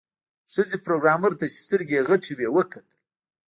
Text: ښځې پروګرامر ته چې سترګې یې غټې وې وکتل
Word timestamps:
ښځې 0.53 0.77
پروګرامر 0.85 1.31
ته 1.39 1.45
چې 1.51 1.57
سترګې 1.63 1.95
یې 1.99 2.05
غټې 2.07 2.33
وې 2.35 2.47
وکتل 2.55 2.85